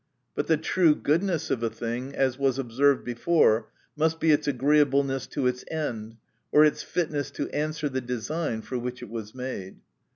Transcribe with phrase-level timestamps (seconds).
[0.35, 5.27] —But the true goodness of a thing (as was observed before) must be its agreeableness
[5.27, 6.17] to its end,
[6.51, 9.77] or its fitness to answer the design for which it was made.